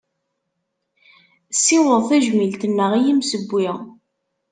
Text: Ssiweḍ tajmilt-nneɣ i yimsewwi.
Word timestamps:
Ssiweḍ 1.55 2.01
tajmilt-nneɣ 2.09 2.91
i 2.95 3.01
yimsewwi. 3.05 3.67